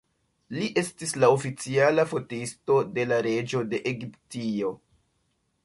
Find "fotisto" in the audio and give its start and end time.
2.13-2.79